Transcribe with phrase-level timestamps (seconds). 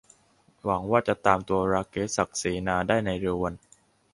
[0.63, 3.53] หวังว่าจะตามตัว ราเกซ ศักดิ์เสนา ได้ในเร็ววัน